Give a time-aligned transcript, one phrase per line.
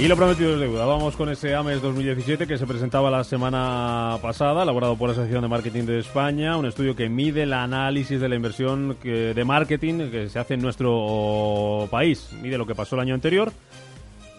[0.00, 0.86] Y lo prometido es deuda.
[0.86, 5.42] Vamos con ese AMES 2017 que se presentaba la semana pasada, elaborado por la Asociación
[5.42, 9.44] de Marketing de España, un estudio que mide el análisis de la inversión que- de
[9.44, 12.30] marketing que se hace en nuestro país.
[12.40, 13.50] Mide lo que pasó el año anterior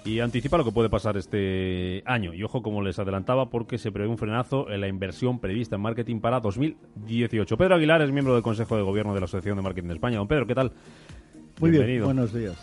[0.05, 2.33] y anticipa lo que puede pasar este año.
[2.33, 5.81] Y ojo, como les adelantaba, porque se prevé un frenazo en la inversión prevista en
[5.81, 7.57] marketing para 2018.
[7.57, 10.17] Pedro Aguilar es miembro del Consejo de Gobierno de la Asociación de Marketing de España.
[10.19, 10.71] Don Pedro, ¿qué tal?
[11.59, 12.05] Muy bien, Bienvenido.
[12.05, 12.55] buenos días.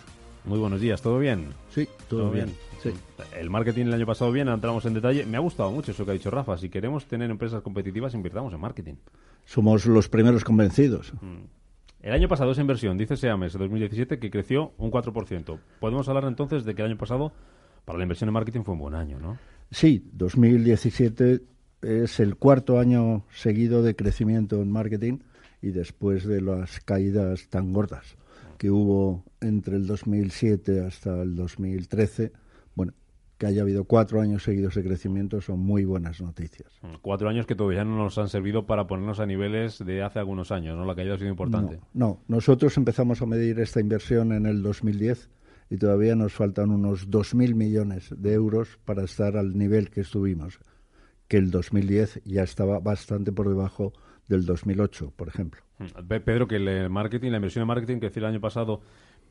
[0.47, 1.49] Muy buenos días, ¿todo bien?
[1.71, 2.55] Sí, todo, bien.
[2.81, 2.91] Sí.
[3.37, 5.27] El marketing el año pasado bien, entramos en detalle.
[5.27, 6.57] Me ha gustado mucho eso que ha dicho Rafa.
[6.57, 8.95] Si queremos tener empresas competitivas, invirtamos en marketing.
[9.45, 11.13] Somos los primeros convencidos.
[12.01, 15.59] El año pasado esa inversión, dice Seames, 2017, que creció un 4%.
[15.81, 17.33] Podemos hablar entonces de que el año pasado
[17.85, 19.39] para la inversión en marketing fue un buen año, ¿no?
[19.73, 21.41] Sí, 2017
[21.83, 25.19] es el cuarto año seguido de crecimiento en marketing
[25.61, 28.17] y después de las caídas tan gordas
[28.59, 32.33] que hubo entre el 2007 hasta el 2013,
[32.75, 32.93] bueno,
[33.39, 36.73] que haya habido cuatro años seguidos de crecimiento son muy buenas noticias.
[37.03, 40.53] Cuatro años que todavía no nos han servido para ponernos a niveles de hace algunos
[40.53, 40.85] años, ¿no?
[40.85, 41.79] La caída ha sido importante.
[41.93, 45.29] No, no, nosotros empezamos a medir esta inversión en el 2010
[45.69, 50.59] y todavía nos faltan unos 2.000 millones de euros para estar al nivel que estuvimos,
[51.29, 53.93] que el 2010 ya estaba bastante por debajo
[54.29, 55.61] del 2008, por ejemplo.
[56.09, 58.81] Pe- Pedro, que el marketing, la inversión en marketing creció el año pasado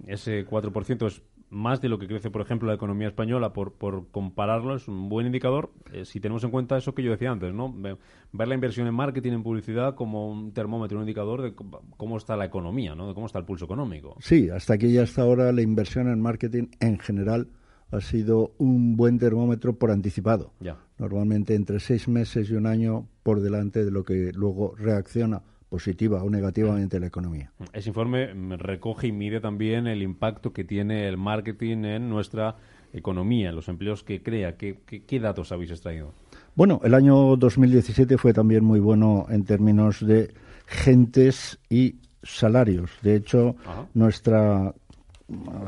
[0.07, 3.53] ese 4% es más de lo que crece, por ejemplo, la economía española.
[3.53, 7.11] Por, por compararlo, es un buen indicador eh, si tenemos en cuenta eso que yo
[7.11, 7.71] decía antes, ¿no?
[7.73, 7.97] Ve-
[8.33, 12.35] Ver la inversión en marketing, en publicidad, como un termómetro, un indicador de cómo- está
[12.35, 13.07] la economía, ¿no?
[13.07, 14.17] De cómo está el pulso económico.
[14.19, 17.47] Sí, hasta aquí ya hasta ahora la inversión en marketing en general
[17.91, 20.51] ha sido un buen termómetro por anticipado.
[20.59, 20.77] Ya.
[20.97, 26.23] Normalmente entre seis meses y un año por delante de lo que luego reacciona positiva
[26.23, 27.51] o negativamente la economía.
[27.73, 32.55] Ese informe recoge y mide también el impacto que tiene el marketing en nuestra
[32.93, 34.55] economía, en los empleos que crea.
[34.57, 36.13] ¿Qué, qué, qué datos habéis extraído?
[36.55, 40.33] Bueno, el año 2017 fue también muy bueno en términos de
[40.65, 42.91] gentes y salarios.
[43.01, 43.87] De hecho, Ajá.
[43.93, 44.73] nuestra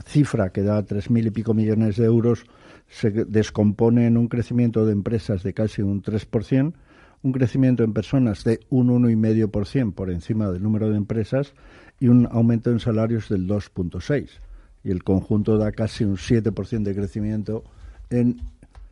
[0.05, 2.45] cifra, que da tres mil y pico millones de euros,
[2.87, 6.73] se descompone en un crecimiento de empresas de casi un 3%,
[7.23, 11.53] un crecimiento en personas de un 1,5% por encima del número de empresas
[11.99, 14.29] y un aumento en salarios del 2,6%.
[14.83, 17.63] Y el conjunto da casi un 7% de crecimiento
[18.09, 18.39] en,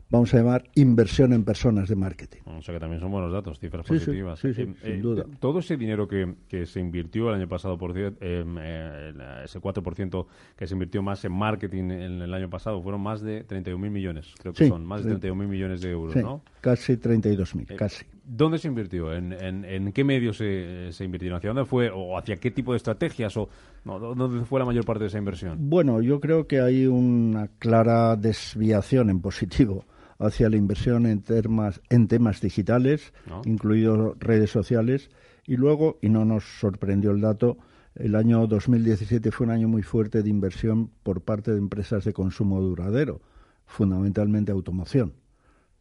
[0.08, 2.40] vamos a llamar, inversión en personas de marketing.
[2.46, 4.38] O sea que también son buenos datos, cifras Sí, positivas.
[4.38, 5.24] sí, sí, sin duda.
[5.40, 9.12] Todo ese dinero que, que se invirtió el año pasado, por eh, eh,
[9.44, 13.46] ese 4% que se invirtió más en marketing en el año pasado, fueron más de
[13.46, 15.20] 31.000 millones, creo que son, más de sí.
[15.20, 16.42] 31.000 millones de euros, ¿no?
[16.60, 18.04] casi 32.000, Eh, casi.
[18.28, 19.14] ¿Dónde se invirtió?
[19.14, 21.38] ¿En, en, en qué medios se, se invirtieron?
[21.38, 21.90] ¿Hacia dónde fue?
[21.94, 23.36] ¿O hacia qué tipo de estrategias?
[23.36, 23.48] ¿O
[23.84, 25.70] no, dónde fue la mayor parte de esa inversión?
[25.70, 29.84] Bueno, yo creo que hay una clara desviación en positivo
[30.18, 33.42] hacia la inversión en temas, en temas digitales, ¿No?
[33.44, 35.10] incluidos redes sociales,
[35.46, 37.58] y luego, y no nos sorprendió el dato,
[37.94, 42.12] el año 2017 fue un año muy fuerte de inversión por parte de empresas de
[42.12, 43.20] consumo duradero,
[43.66, 45.14] fundamentalmente automoción.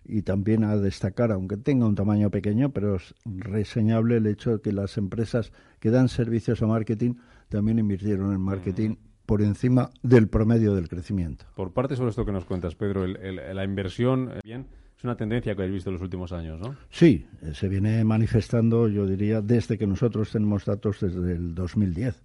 [0.08, 4.62] Y también a destacar, aunque tenga un tamaño pequeño, pero es reseñable el hecho de
[4.62, 7.16] que las empresas que dan servicios a marketing
[7.50, 8.96] también invirtieron en marketing
[9.26, 11.46] por encima del promedio del crecimiento.
[11.56, 15.04] Por parte sobre esto que nos cuentas, Pedro, el- el- la inversión eh, bien, es
[15.04, 16.76] una tendencia que habéis visto en los últimos años, ¿no?
[16.92, 22.22] Sí, eh, se viene manifestando, yo diría, desde que nosotros tenemos datos desde el 2010.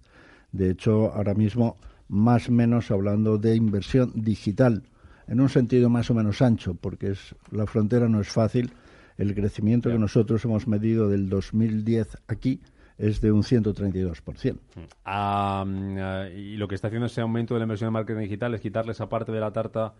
[0.51, 1.77] De hecho, ahora mismo,
[2.07, 4.83] más o menos hablando de inversión digital,
[5.31, 8.73] en un sentido más o menos ancho, porque es, la frontera no es fácil.
[9.17, 12.59] El crecimiento que nosotros hemos medido del 2010 aquí
[12.97, 14.59] es de un 132%.
[15.05, 18.23] Ah, mm, ah, y lo que está haciendo ese aumento de la inversión en marketing
[18.23, 19.93] digital es quitarle esa parte de la tarta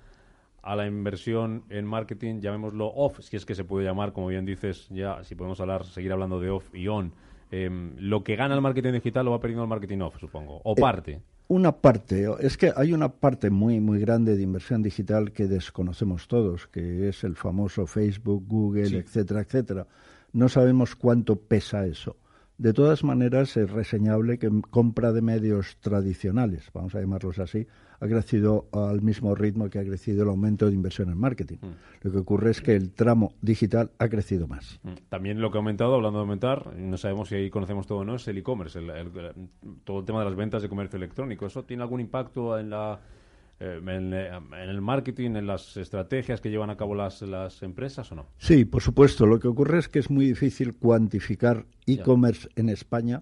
[0.63, 4.45] a la inversión en marketing, llamémoslo off, si es que se puede llamar, como bien
[4.45, 7.13] dices, ya si podemos hablar, seguir hablando de off y on.
[7.51, 10.75] Em, lo que gana el marketing digital lo va perdiendo el marketing off, supongo, o
[10.75, 11.21] parte.
[11.51, 16.29] Una parte, es que hay una parte muy, muy grande de inversión digital que desconocemos
[16.29, 18.95] todos, que es el famoso Facebook, Google, Sí.
[18.95, 19.85] etcétera, etcétera.
[20.31, 22.15] No sabemos cuánto pesa eso.
[22.61, 27.65] De todas maneras, es reseñable que compra de medios tradicionales, vamos a llamarlos así,
[27.99, 31.57] ha crecido al mismo ritmo que ha crecido el aumento de inversión en marketing.
[32.03, 34.79] Lo que ocurre es que el tramo digital ha crecido más.
[34.83, 34.89] Mm.
[35.09, 38.05] También lo que ha aumentado, hablando de aumentar, no sabemos si ahí conocemos todo o
[38.05, 39.33] no, es el e-commerce, el- el-
[39.83, 41.47] todo el tema de las ventas de comercio electrónico.
[41.47, 42.99] ¿Eso tiene algún impacto en la
[43.61, 48.11] en, eh, en el marketing, en las estrategias que llevan a cabo las, las empresas
[48.11, 48.25] o no?
[48.37, 49.25] Sí, por supuesto.
[49.25, 53.21] Lo que ocurre es que es muy difícil cuantificar e-commerce en España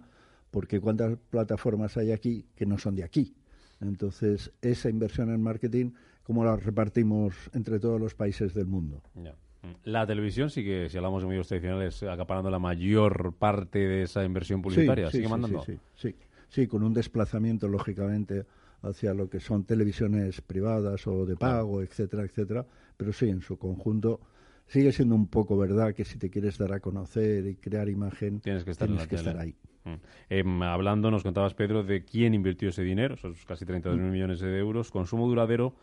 [0.51, 3.35] porque cuántas plataformas hay aquí que no son de aquí.
[3.81, 5.91] Entonces, esa inversión en marketing,
[6.23, 9.01] ¿cómo la repartimos entre todos los países del mundo?
[9.15, 9.33] Ya.
[9.61, 9.75] Mm.
[9.83, 14.61] La televisión sigue, si hablamos de medios tradicionales, acaparando la mayor parte de esa inversión
[14.61, 15.07] publicitaria.
[15.07, 15.63] Sí, sigue sí, mandando.
[15.63, 16.15] Sí, sí, sí.
[16.49, 18.45] Sí, con un desplazamiento, lógicamente,
[18.81, 22.65] hacia lo que son televisiones privadas o de pago, etcétera, etcétera.
[22.97, 24.19] Pero sí, en su conjunto
[24.67, 28.39] sigue siendo un poco verdad que si te quieres dar a conocer y crear imagen,
[28.39, 29.55] Tienes que estar tienes que ahí.
[29.85, 29.93] Mm.
[30.29, 34.11] Em, hablando, nos contabas, Pedro, de quién invirtió ese dinero, esos casi 32.000 Mm.
[34.11, 35.73] millones de euros, consumo duradero,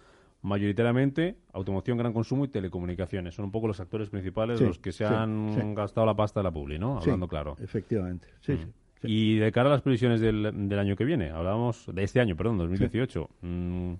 [0.43, 3.35] mayoritariamente automoción, gran consumo y telecomunicaciones.
[3.35, 5.61] Son un poco los actores principales Sí, los que se sí, han sí.
[5.75, 6.99] gastado la pasta de la publi, ¿no?
[6.99, 7.57] Hablando claro.
[7.61, 8.71] Efectivamente, sí, Mm.
[9.01, 9.13] Sí, sí.
[9.13, 12.37] Y de cara a las previsiones del, del año que viene, hablábamos de este año,
[12.37, 13.29] perdón, 2018.
[13.43, 13.93] mm,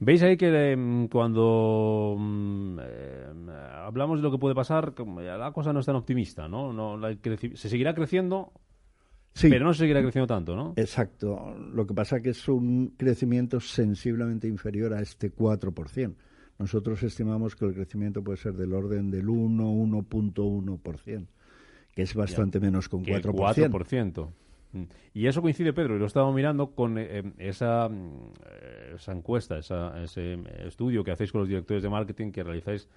[0.00, 3.26] ¿Veis ahí que em, cuando mm, eh,
[3.84, 6.72] hablamos de lo que puede pasar, la cosa no es tan optimista, ¿no?
[6.72, 7.16] no la
[7.54, 8.52] se seguirá creciendo,
[9.34, 10.74] Sí, pero no se seguirá creciendo tanto, ¿no?
[10.76, 11.56] Exacto.
[11.72, 16.14] Lo que pasa que es un crecimiento sensiblemente inferior a este 4%.
[16.58, 21.26] Nosotros estimamos que el crecimiento puede ser del orden del 1, 1.1%,
[21.94, 23.70] que es bastante menos que un que el 4%.
[23.70, 24.28] 4%.
[24.72, 24.82] Mm.
[25.14, 29.12] Y eso coincide, Pedro, y lo estaba mirando con eh, eh, esa, mm, eh, esa
[29.12, 32.88] encuesta, esa- ese eh, estudio que hacéis con los directores de marketing que realizáis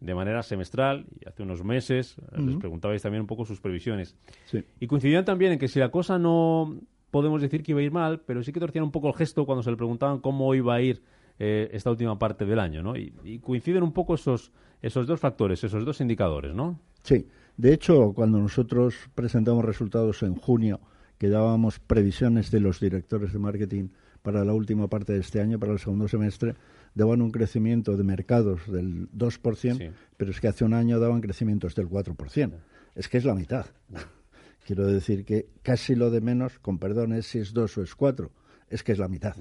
[0.00, 4.16] de manera semestral y hace unos meses eh, les preguntabais también un poco sus previsiones.
[4.44, 4.62] Sí.
[4.78, 6.76] Y coincidían también en que si la cosa no
[7.10, 9.46] podemos decir que iba a ir mal, pero sí que torcían un poco el gesto
[9.46, 11.02] cuando se le preguntaban cómo iba a ir
[11.38, 12.96] eh, esta última parte del año, ¿no?
[12.96, 14.52] Y, y coinciden un poco esos,
[14.82, 16.78] esos dos factores, esos dos indicadores, ¿no?
[17.02, 20.80] Sí, de hecho, cuando nosotros presentamos resultados en junio,
[21.18, 23.88] que dábamos previsiones de los directores de marketing
[24.22, 26.54] para la última parte de este año, para el segundo semestre,
[26.94, 29.90] daban un crecimiento de mercados del 2%, Sí.
[30.16, 32.58] pero es que hace un año daban crecimientos del 4%.
[32.94, 33.66] Es que es la mitad.
[34.66, 37.94] Quiero decir que casi lo de menos, con perdón, es si es 2 o es
[37.94, 38.30] 4,
[38.70, 39.36] es que es la mitad.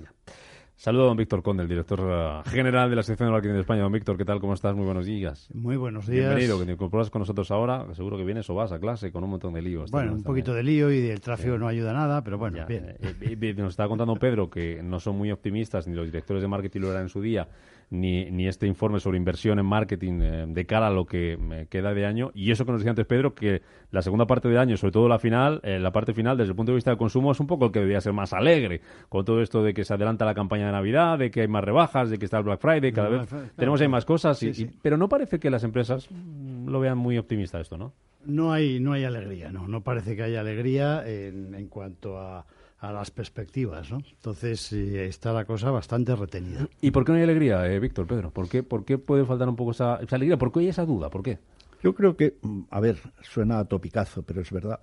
[0.76, 3.60] Saludo a don Víctor Conde, el director eh, general de la sección de marketing de
[3.62, 3.84] España.
[3.84, 4.42] Don Víctor, ¿qué tal?
[4.42, 4.76] ¿Cómo estás?
[4.76, 5.48] Muy buenos días.
[5.54, 6.26] Muy buenos días.
[6.26, 7.86] Bienvenido, que te incorporas con nosotros ahora.
[7.94, 9.92] Seguro que vienes o vas a clase con un montón de líos.
[9.92, 12.98] Bueno, un poquito de lío y el tráfico no ayuda nada, pero bueno, Ya, bien.
[13.00, 16.50] eh, eh, nos estaba contando Pedro que no son muy optimistas, ni los directores de
[16.50, 17.48] marketing lo eran en su día,
[17.94, 21.68] ni, ni este informe sobre inversión en marketing eh, de cara a lo que eh,
[21.70, 22.32] queda de año.
[22.34, 23.62] Y eso que nos decía antes Pedro, que
[23.92, 26.56] la segunda parte del año, sobre todo la final, eh, la parte final, desde el
[26.56, 28.82] punto de vista del consumo, es un poco el que debería ser más alegre.
[29.10, 31.64] Con todo esto de que se adelanta la campaña de Navidad, de que hay más
[31.64, 34.42] rebajas, de que está el Black Friday, cada vez claro, tenemos ahí más cosas.
[34.44, 34.76] y- Sí, y- sí.
[34.82, 37.94] pero no parece que las empresas mm, lo vean muy optimista esto, ¿no?
[38.26, 39.68] No hay, no hay alegría, no.
[39.68, 42.46] No parece que haya alegría en, en cuanto a,
[42.84, 44.00] a las perspectivas, ¿no?
[44.12, 46.68] Entonces eh, está la cosa bastante retenida.
[46.82, 48.32] ¿Y por qué no hay alegría, eh, Víctor, Pedro?
[48.32, 50.38] ¿Por qué, ¿Por qué puede faltar un poco esa, esa alegría?
[50.38, 51.10] ¿Por qué hay esa duda?
[51.10, 51.40] ¿Por qué?
[51.82, 54.82] Yo creo que, mm, a ver, suena a topicazo, pero es verdad,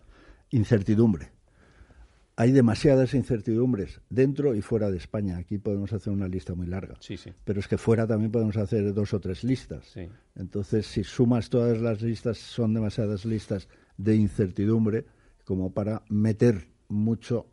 [0.48, 1.30] incertidumbre.
[2.36, 5.36] Hay demasiadas incertidumbres dentro y fuera de España.
[5.36, 6.94] Aquí podemos hacer una lista muy larga.
[7.00, 7.34] Sí, sí.
[7.44, 9.84] Pero es que fuera también podemos hacer dos o tres listas.
[9.84, 10.08] Sí.
[10.36, 15.04] Entonces, si sumas todas las listas, son demasiadas listas de incertidumbre
[15.44, 17.46] como para meter mucho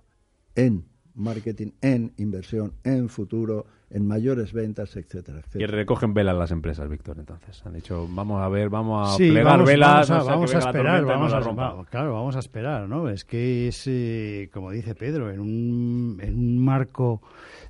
[0.58, 6.90] en marketing, en inversión, en futuro, en mayores ventas, etcétera, Y recogen velas las empresas,
[6.90, 7.66] Víctor, entonces.
[7.66, 10.54] Han dicho, vamos a ver, vamos a Sí, plegar vamos, velas, vamos a, sea vamos
[10.56, 11.74] esperar, vamos a, rompa.
[11.74, 13.08] va- claro, vamos a esperar, ¿no?
[13.10, 17.22] Es que es, eh, como dice Pedro, en un, en un marco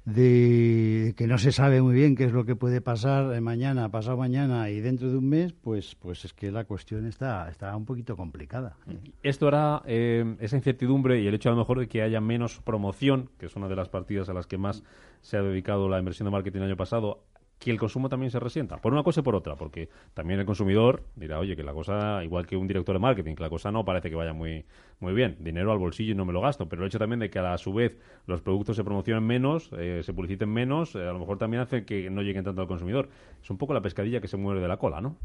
[0.06, 3.90] de que no se sabe muy bien qué es lo que puede pasar eh, mañana,
[3.90, 7.76] pasado mañana y dentro de un mes, pues, pues es que la cuestión está, está
[7.76, 8.78] un poquito complicada.
[9.22, 12.60] Esto hará eh, esa incertidumbre y el hecho a lo mejor de que haya menos
[12.62, 14.82] promoción, que es una de las partidas a las que más
[15.22, 17.24] se ha dedicado la inversión de marketing el año pasado,
[17.60, 20.46] que el consumo también se resienta, por una cosa y por otra, porque también el
[20.46, 23.72] consumidor dirá, oye, que la cosa, igual que un director de marketing, que la cosa
[23.72, 24.66] no parece que vaya muy,
[25.00, 27.30] muy bien, dinero al bolsillo y no me lo gasto, pero el hecho también de
[27.30, 27.98] que a su vez
[28.28, 31.84] los productos se promocionen menos, eh, se publiciten menos, eh, a lo mejor también hace
[31.84, 33.10] que no lleguen tanto al consumidor.
[33.42, 35.18] Es un poco la pescadilla que se muere de la cola, ¿no?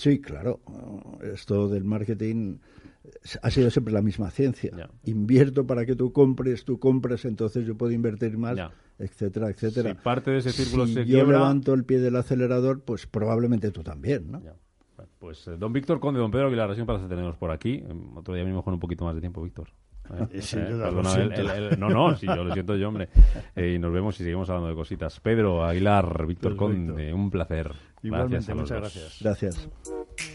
[0.00, 0.60] Sí, claro.
[1.22, 2.56] Esto del marketing
[3.42, 4.70] ha sido siempre la misma ciencia.
[5.04, 8.56] Invierto para que tú compres, tú compras, entonces yo puedo invertir más,
[8.98, 9.90] etcétera, etcétera.
[9.90, 13.06] Si parte de ese círculo si se yo quiebra- levanto el pie del acelerador, pues
[13.06, 14.40] probablemente tú también, ¿no?
[14.40, 14.56] Bueno,
[15.18, 17.74] pues eh, don Víctor Conde, don Pedro Aguilar, ha sido un placer tenerlos por aquí.
[17.86, 19.68] Eh, Otro día venimos con un poquito más de tiempo, Víctor.
[20.40, 22.88] Sin eh, duda, lo perdona, el- el- el- no, no, sí, yo lo siento yo,
[22.88, 23.08] hombre.
[23.56, 25.18] Eh, y nos vemos y seguimos hablando de cositas.
[25.20, 26.86] Pedro, Aguilar, Víctor Perfecto.
[26.86, 27.72] Conde, un placer.
[28.02, 29.20] Igualmente, gracias a los muchas dos.
[29.22, 29.22] gracias.
[29.22, 30.29] Gracias.